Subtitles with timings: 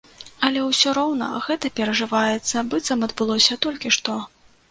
[0.47, 4.19] Але ўсё роўна, гэта перажываецца, быццам адбылося толькі што.